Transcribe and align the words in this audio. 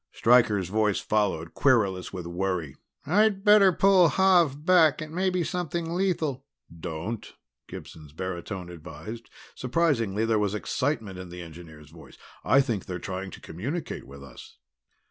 Stryker's 0.11 0.69
voice 0.69 0.99
followed, 0.99 1.53
querulous 1.53 2.11
with 2.11 2.25
worry: 2.25 2.75
"I'd 3.05 3.43
better 3.43 3.71
pull 3.71 4.09
Xav 4.09 4.65
back. 4.65 4.99
It 4.99 5.11
may 5.11 5.29
be 5.29 5.43
something 5.43 5.93
lethal." 5.93 6.43
"Don't," 6.79 7.31
Gibson's 7.67 8.11
baritone 8.11 8.71
advised. 8.71 9.29
Surprisingly, 9.53 10.25
there 10.25 10.39
was 10.39 10.55
excitement 10.55 11.19
in 11.19 11.29
the 11.29 11.43
engineer's 11.43 11.91
voice. 11.91 12.17
"I 12.43 12.61
think 12.61 12.87
they're 12.87 12.97
trying 12.97 13.29
to 13.29 13.41
communicate 13.41 14.07
with 14.07 14.23
us." 14.23 14.57